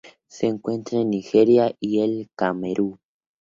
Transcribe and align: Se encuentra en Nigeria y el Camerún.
Se 0.27 0.47
encuentra 0.47 0.99
en 0.99 1.11
Nigeria 1.11 1.75
y 1.79 1.99
el 2.01 2.31
Camerún. 2.35 2.99